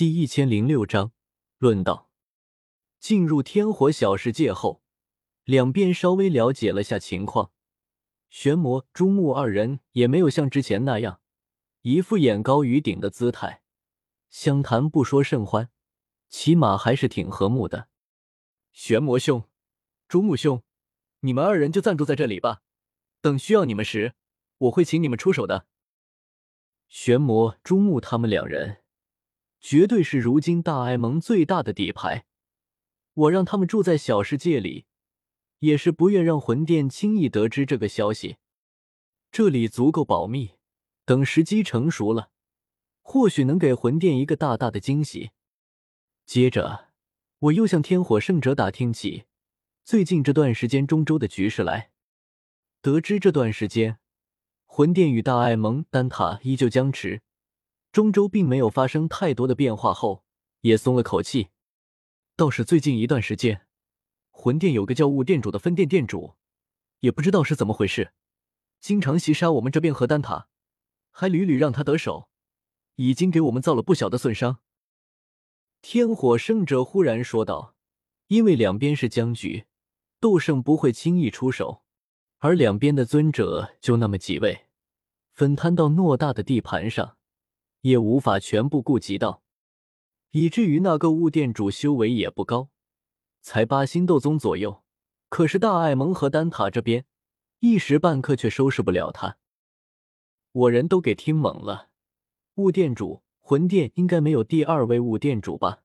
[0.00, 1.12] 第一千零六章
[1.58, 2.10] 论道。
[2.98, 4.82] 进入天火小世界后，
[5.44, 7.52] 两边稍微了解了下情况。
[8.30, 11.20] 玄魔、朱木二人也没有像之前那样，
[11.82, 13.62] 一副眼高于顶的姿态。
[14.30, 15.68] 相谈不说甚欢，
[16.30, 17.88] 起码还是挺和睦的。
[18.72, 19.44] 玄魔兄，
[20.08, 20.62] 朱木兄，
[21.18, 22.62] 你们二人就暂住在这里吧。
[23.20, 24.14] 等需要你们时，
[24.56, 25.66] 我会请你们出手的。
[26.88, 28.78] 玄魔、朱木他们两人，
[29.60, 32.24] 绝对是如今大爱盟最大的底牌。
[33.14, 34.86] 我让他们住在小世界里，
[35.58, 38.36] 也是不愿让魂殿轻易得知这个消息。
[39.30, 40.52] 这里足够保密，
[41.04, 42.30] 等时机成熟了，
[43.02, 45.30] 或许能给魂殿一个大大的惊喜。
[46.24, 46.88] 接着，
[47.38, 49.24] 我又向天火圣者打听起
[49.84, 51.90] 最近这段时间中州的局势来。
[52.80, 53.98] 得知这段时间
[54.64, 57.20] 魂殿与大爱盟丹塔依旧僵持，
[57.92, 60.24] 中州并没有发生太多的变化后，
[60.60, 61.48] 也松了口气。
[62.36, 63.66] 倒是最近一段时间，
[64.30, 66.36] 魂殿有个叫雾殿主的分店店主，
[67.00, 68.12] 也不知道是怎么回事，
[68.80, 70.48] 经常袭杀我们这边核丹塔，
[71.10, 72.28] 还屡屡让他得手，
[72.94, 74.58] 已经给我们造了不小的损伤。
[75.82, 77.74] 天火圣者忽然说道
[78.28, 79.64] ：“因为两边是僵局，
[80.20, 81.82] 斗圣不会轻易出手。”
[82.38, 84.66] 而两边的尊者就那么几位，
[85.32, 87.18] 分摊到偌大的地盘上，
[87.82, 89.42] 也无法全部顾及到，
[90.30, 92.68] 以至于那个雾殿主修为也不高，
[93.40, 94.82] 才八星斗宗左右。
[95.28, 97.04] 可是大爱盟和丹塔这边，
[97.60, 99.38] 一时半刻却收拾不了他。
[100.52, 101.90] 我人都给听懵了。
[102.56, 105.82] 雾殿主，魂殿应该没有第二位雾殿主吧？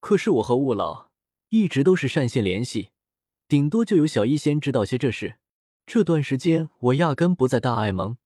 [0.00, 1.10] 可是我和雾老
[1.50, 2.90] 一直都是善线联系，
[3.46, 5.36] 顶多就有小医仙知道些这事。
[5.84, 8.16] 这段时间我压根不在大爱盟，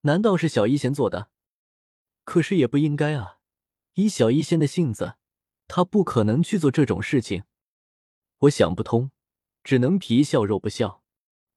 [0.00, 1.28] 难道是小医仙做的？
[2.24, 3.38] 可是也不应该啊！
[3.94, 5.16] 以小医仙的性子，
[5.68, 7.44] 他不可能去做这种事情。
[8.38, 9.12] 我想不通，
[9.62, 11.04] 只能皮笑肉不笑。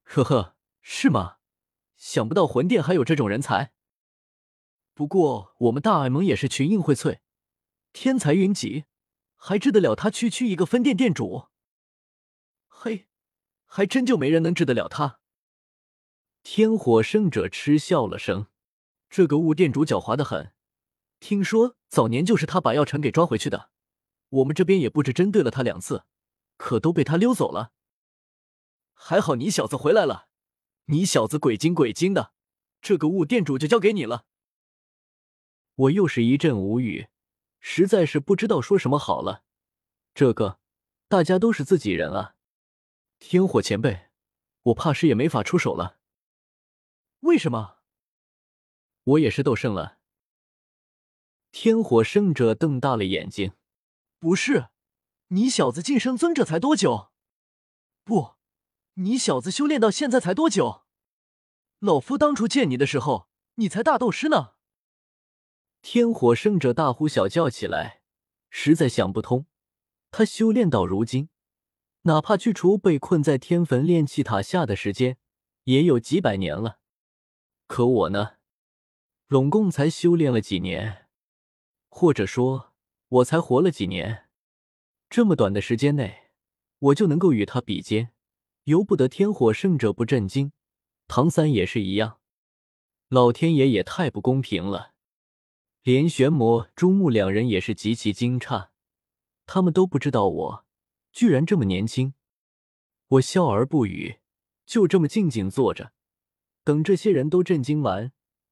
[0.04, 1.38] 呵呵，是吗？
[1.96, 3.74] 想不到魂殿还有这种人才。
[4.94, 7.20] 不过我们大爱盟也是群英荟萃，
[7.92, 8.86] 天才云集，
[9.36, 11.48] 还治得了他区区一个分店店主？
[12.68, 13.08] 嘿，
[13.66, 15.20] 还真就没人能治得了他。
[16.44, 18.48] 天火圣者嗤笑了声
[19.10, 20.54] ：“这个雾店主狡猾的很，
[21.20, 23.70] 听说早年就是他把药尘给抓回去的。
[24.30, 26.04] 我们这边也不止针对了他两次，
[26.58, 27.72] 可都被他溜走了。
[28.94, 30.28] 还好你小子回来了，
[30.86, 32.34] 你小子鬼精鬼精的，
[32.82, 34.26] 这个雾店主就交给你了。”
[35.76, 37.08] 我又是一阵无语，
[37.60, 39.44] 实在是不知道说什么好了。
[40.16, 40.60] 这个
[41.08, 42.36] 大家都是自己人啊，
[43.20, 44.10] 天火前辈，
[44.64, 46.00] 我怕是也没法出手了。
[47.22, 47.78] 为什么？
[49.04, 50.00] 我也是斗圣了。
[51.60, 53.54] 天火圣者瞪大了眼睛
[54.22, 54.68] ：“不是，
[55.30, 57.10] 你小子晋升尊者才多久？
[58.04, 58.36] 不，
[58.94, 60.84] 你小子修炼到现在才多久？
[61.80, 64.52] 老夫当初见你的时候，你才大斗师呢。”
[65.82, 68.04] 天火圣者大呼小叫起来，
[68.52, 69.48] 实在想不通，
[70.12, 71.30] 他修炼到如今，
[72.04, 75.18] 哪怕去除被困在天坟炼气塔下的时间，
[75.64, 76.78] 也有几百年了。
[77.66, 78.34] 可我呢，
[79.26, 81.07] 拢共才修炼了几年，
[82.00, 82.76] 或者说，
[83.08, 84.28] 我才活了几年。
[85.10, 86.30] 这么短的时间内，
[86.78, 88.12] 我就能够与他比肩，
[88.66, 90.52] 由不得天火圣者不震惊。
[91.08, 92.20] 唐三也是一样，
[93.10, 94.94] 老天爷也太不公平了。
[95.82, 98.68] 连玄魔、朱木两人也是极其惊诧，
[99.48, 100.66] 他们都不知道我
[101.12, 102.14] 居然这么年轻。
[103.08, 104.20] 我笑而不语，
[104.68, 105.94] 就这么静静坐着。
[106.64, 108.12] 等这些人都震惊完，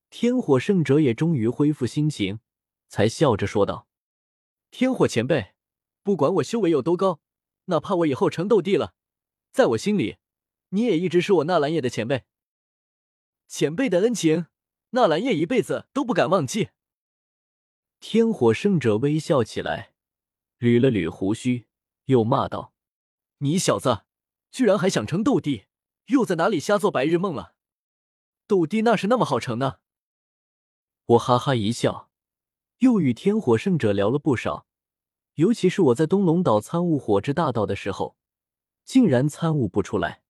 [0.09, 2.39] 天火圣者也终于恢复心情，
[2.88, 3.88] 才笑着说道
[4.72, 5.53] ：“天火前辈，
[6.03, 7.19] 不管我修为有多高，
[7.66, 8.94] 哪怕我以后成斗帝了，
[9.51, 10.18] 在我心里，
[10.69, 12.25] 你也一直是我纳兰叶的前辈。
[13.47, 14.47] 前辈的恩情，
[14.91, 16.69] 纳兰叶一辈子都不敢忘记。”
[18.00, 19.94] 天火圣者微笑起来，
[20.59, 21.67] 捋了捋胡须，
[22.05, 22.73] 又骂道
[23.40, 24.03] ：“你小子，
[24.52, 25.66] 居然还想成斗帝，
[26.08, 27.55] 又在哪里瞎做白日梦了？”
[28.47, 29.79] 斗帝那是那么好成呢？
[31.05, 32.04] 我哈哈一笑，
[32.79, 34.66] 又与天火圣者聊了不少，
[35.35, 38.17] 尤其是我在东龙岛参悟火之大道的时候，
[38.83, 40.23] 竟然参悟不出来。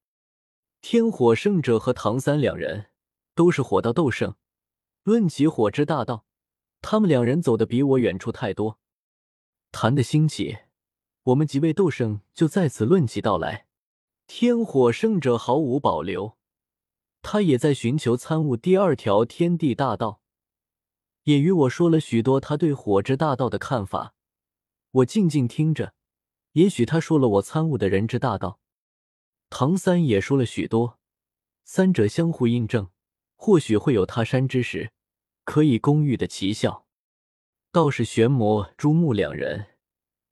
[0.82, 2.92] 天火圣者和唐三两人
[3.34, 4.36] 都是火道斗圣，
[5.04, 6.26] 论起火之大道，
[6.82, 8.80] 他们两人走的比我远处太多。
[9.72, 10.58] 谈的兴起，
[11.24, 13.66] 我们几位斗圣就在此论起道来。
[14.28, 16.38] 天火圣者毫无保留。
[17.22, 20.22] 他也在寻求参悟第二条天地大道，
[21.26, 24.16] 也与我说了许多他对火之大道的看法。
[24.92, 25.94] 我静静听着，
[26.54, 28.60] 也许他说了我参悟的人之大道。
[29.50, 31.00] 唐三也说了许多，
[31.64, 32.90] 三者相互印证，
[33.36, 34.92] 或许会有他山之石，
[35.44, 36.86] 可以攻玉的奇效。
[37.72, 39.68] 倒是玄魔、朱木两人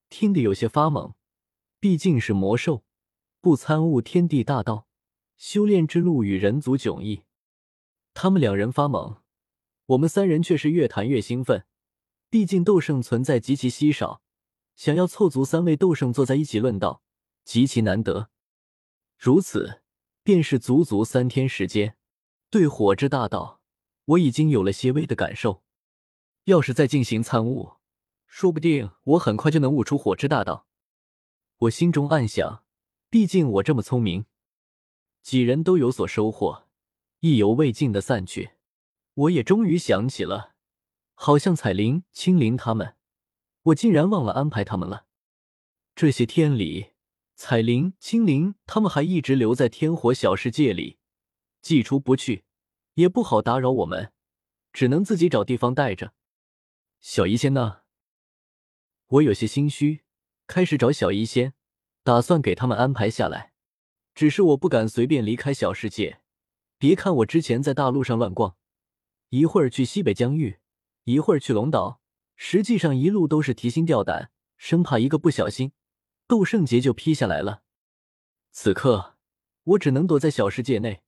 [0.10, 1.14] 听得有些发懵，
[1.80, 2.84] 毕竟是魔兽，
[3.42, 4.88] 不参悟天地大道，
[5.38, 7.24] 修炼之路与人族迥异。
[8.14, 9.18] 他们两人发懵，
[9.88, 11.66] 我们三人却是越谈越兴奋。
[12.30, 14.22] 毕竟斗圣存在极其稀少，
[14.76, 17.04] 想要凑足三位斗圣坐在一起论道，
[17.44, 18.30] 极其难得。
[19.18, 19.82] 如此，
[20.24, 21.96] 便是足足三天时间。
[22.50, 23.62] 对火之大道，
[24.06, 25.64] 我已经有了些微的感受。
[26.46, 27.74] 要是再进行参悟，
[28.26, 30.68] 说不定我很快就能悟出火之大道。
[31.58, 32.64] 我心中暗想，
[33.10, 34.26] 毕竟我这么聪明。
[35.22, 36.68] 几人都有所收获，
[37.20, 38.53] 意犹未尽的散去。
[39.16, 40.56] 我也终于想起了，
[41.14, 42.96] 好像彩铃、青灵他们，
[43.64, 45.06] 我竟然忘了安排他们了。
[45.96, 46.94] 这些天里，
[47.36, 50.98] 彩铃、青灵他们还一直留在天火小世界里，
[51.62, 52.46] 既出不去，
[52.96, 54.12] 也不好打扰我们，
[54.72, 56.14] 只能自己找地方待着。
[57.00, 57.82] 小医仙呢？
[59.08, 60.04] 我有些心虚，
[60.48, 61.54] 开始找小医仙，
[62.04, 63.54] 打算给他们安排下来。
[64.16, 66.22] 只是我不敢随便离开小世界。
[66.80, 68.58] 别看我之前在大陆上乱逛，
[69.34, 70.60] 一会儿去西北疆域，
[71.06, 72.00] 一会儿去龙岛，
[72.36, 75.72] 实际上一路都是提心吊胆，生怕一个不小心，
[76.28, 77.64] 斗圣劫就劈下来了。
[78.52, 79.16] 此刻，
[79.64, 81.02] 我只能躲在小世界内，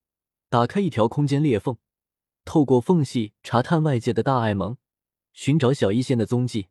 [0.48, 1.78] 打开一条空间裂缝，
[2.44, 4.76] 透过缝隙查探外界的大爱盟。
[5.32, 6.66] 寻找小医仙的踪迹，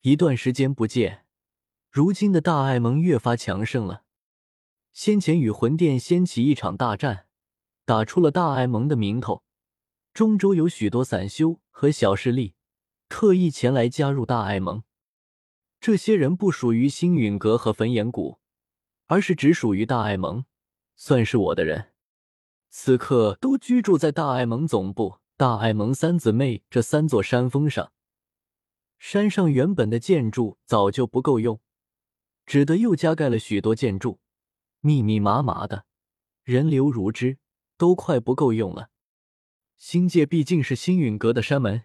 [0.00, 1.24] 一段时间不见，
[1.88, 4.02] 如今的大爱盟越发强盛了。
[4.92, 7.28] 先前与魂殿掀起一场大战，
[7.84, 9.44] 打出了大爱盟的名头。
[10.14, 12.54] 中州有许多散修和小势力，
[13.08, 14.84] 特意前来加入大爱盟。
[15.80, 18.38] 这些人不属于星陨阁和焚炎谷，
[19.06, 20.44] 而是只属于大爱盟，
[20.94, 21.90] 算是我的人。
[22.70, 25.18] 此刻都居住在大爱盟总部。
[25.36, 27.92] 大爱盟三姊妹这三座山峰上，
[29.00, 31.60] 山上原本的建筑早就不够用，
[32.46, 34.20] 只得又加盖了许多建筑，
[34.78, 35.86] 密密麻麻的，
[36.44, 37.38] 人流如织，
[37.76, 38.90] 都快不够用了。
[39.76, 41.84] 星界毕竟是星陨阁的山门，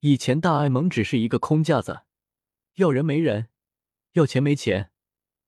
[0.00, 2.02] 以前大爱盟只是一个空架子，
[2.74, 3.48] 要人没人，
[4.12, 4.90] 要钱没钱，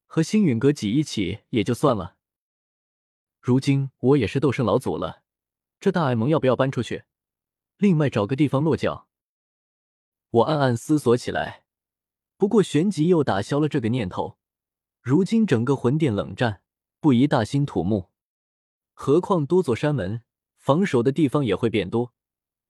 [0.06, 2.16] 和星陨阁挤一起也就算了。
[3.40, 5.22] 如今我也是斗圣老祖了，
[5.80, 7.04] 这大爱盟要不要搬出去？
[7.76, 9.08] 另外找个地方落脚，
[10.30, 11.64] 我暗暗思索起来。
[12.36, 14.38] 不过旋即又打消了这个念头。
[15.00, 16.62] 如今整个魂殿冷战，
[17.00, 18.10] 不宜大兴土木。
[18.92, 20.22] 何况多座山门，
[20.64, 22.14] 防守的地方也会变多，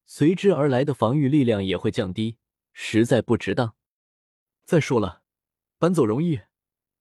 [0.04, 2.38] 随之而来的防御力量也会降低，
[2.72, 3.76] 实在不值当。
[4.64, 5.22] 再说了，
[5.78, 6.40] 搬走容易，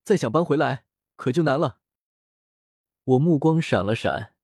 [0.03, 0.85] 再想搬回来
[1.15, 1.79] 可就难了。
[3.05, 4.35] 我目光闪了闪，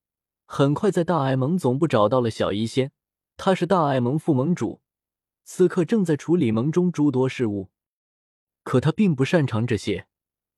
[0.47, 2.93] 很快在大爱盟总部找到了小医仙。
[3.37, 4.81] 他是大爱盟副盟主，
[5.43, 7.69] 此刻正在处理盟中诸多事务，
[8.63, 10.07] 可他并不擅长这些，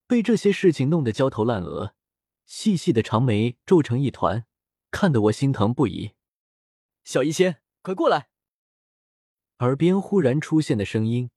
[0.07, 1.95] 被这些事情弄得焦头烂额，
[2.45, 4.45] 细细的长眉皱成一团，
[4.91, 6.11] 看得我心疼不已。
[7.03, 8.29] 小医仙，快过来！
[9.59, 11.31] 耳边忽然出现的声音，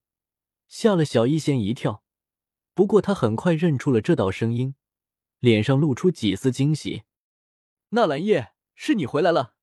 [0.68, 2.02] 吓了小医仙一跳。
[2.74, 4.74] 不过他很快认出了这道声音，
[5.38, 7.04] 脸上露出几丝惊喜。
[7.90, 9.54] 纳兰叶，是你回来了。